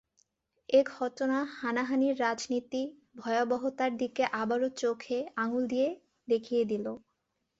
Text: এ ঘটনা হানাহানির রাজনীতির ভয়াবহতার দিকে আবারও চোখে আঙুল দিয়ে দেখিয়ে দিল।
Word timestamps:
এ 0.69 0.79
ঘটনা 0.93 1.37
হানাহানির 1.55 2.15
রাজনীতির 2.19 2.87
ভয়াবহতার 3.17 3.91
দিকে 3.97 4.23
আবারও 4.41 4.69
চোখে 4.81 5.17
আঙুল 5.37 5.63
দিয়ে 5.67 5.87
দেখিয়ে 6.27 6.63
দিল। 6.65 6.85